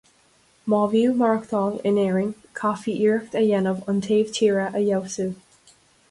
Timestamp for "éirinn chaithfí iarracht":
2.03-3.37